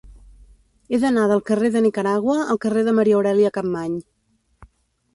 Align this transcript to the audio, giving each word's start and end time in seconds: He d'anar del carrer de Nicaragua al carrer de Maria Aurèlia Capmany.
He 0.95 0.99
d'anar 1.03 1.25
del 1.33 1.43
carrer 1.51 1.71
de 1.77 1.85
Nicaragua 1.87 2.39
al 2.55 2.63
carrer 2.65 2.87
de 2.91 2.97
Maria 3.03 3.21
Aurèlia 3.23 3.55
Capmany. 3.59 3.97